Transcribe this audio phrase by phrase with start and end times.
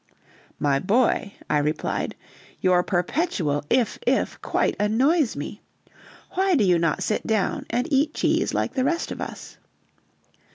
[0.57, 2.15] "My boy," I replied,
[2.59, 5.61] "your perpetual IF, IF, quite annoys me;
[6.31, 9.59] why do you not sit down and eat cheese like the rest of us."